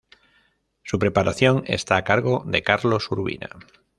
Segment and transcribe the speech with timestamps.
[0.81, 3.49] Su preparación está a cargo de Carlos Urbina.